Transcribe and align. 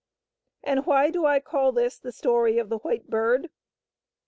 And 0.63 0.87
why 0.87 1.11
do 1.11 1.27
I 1.27 1.39
call 1.39 1.71
this 1.71 1.99
the 1.99 2.11
story 2.11 2.57
of 2.57 2.69
the 2.69 2.79
White 2.79 3.07
Bird 3.07 3.51